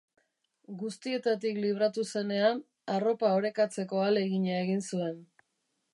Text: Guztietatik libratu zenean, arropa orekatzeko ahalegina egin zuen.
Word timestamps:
Guztietatik 0.79 1.59
libratu 1.65 2.05
zenean, 2.15 2.63
arropa 2.95 3.33
orekatzeko 3.41 4.03
ahalegina 4.07 4.61
egin 4.65 4.85
zuen. 4.89 5.25